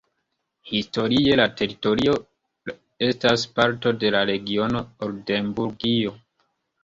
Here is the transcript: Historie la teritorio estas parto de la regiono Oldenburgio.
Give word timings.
Historie 0.69 1.35
la 1.39 1.43
teritorio 1.59 2.15
estas 3.09 3.45
parto 3.59 3.93
de 4.05 4.11
la 4.15 4.23
regiono 4.31 4.83
Oldenburgio. 5.09 6.15